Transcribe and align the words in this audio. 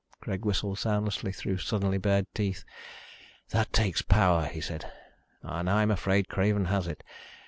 Greg 0.19 0.43
whistled 0.45 0.79
soundlessly 0.79 1.31
through 1.31 1.59
suddenly 1.59 1.99
bared 1.99 2.25
teeth. 2.33 2.63
"That 3.49 3.71
takes 3.71 4.01
power," 4.01 4.45
he 4.47 4.59
said, 4.59 4.91
"and 5.43 5.69
I'm 5.69 5.91
afraid 5.91 6.27
Craven 6.27 6.65
has 6.65 6.87
it. 6.87 7.03